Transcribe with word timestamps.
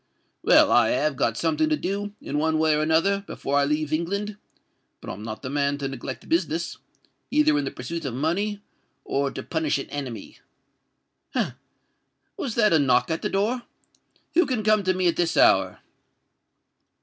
Well—I 0.41 0.89
have 0.89 1.15
got 1.15 1.37
something 1.37 1.69
to 1.69 1.77
do, 1.77 2.13
in 2.23 2.39
one 2.39 2.57
way 2.57 2.73
or 2.75 2.81
another, 2.81 3.23
before 3.27 3.59
I 3.59 3.65
leave 3.65 3.93
England; 3.93 4.35
but 4.99 5.11
I'm 5.11 5.21
not 5.21 5.43
the 5.43 5.49
man 5.51 5.77
to 5.77 5.87
neglect 5.87 6.27
business—either 6.27 7.55
in 7.55 7.65
the 7.65 7.69
pursuit 7.69 8.03
of 8.05 8.15
money 8.15 8.63
or 9.05 9.29
to 9.29 9.43
punish 9.43 9.77
an 9.77 9.91
enemy. 9.91 10.39
Ha! 11.35 11.55
that 11.55 12.35
was 12.35 12.57
a 12.57 12.79
knock 12.79 13.11
at 13.11 13.21
the 13.21 13.29
door! 13.29 13.61
who 14.33 14.47
can 14.47 14.63
come 14.63 14.81
to 14.85 14.95
me 14.95 15.05
at 15.07 15.17
this 15.17 15.37
hour?" 15.37 15.81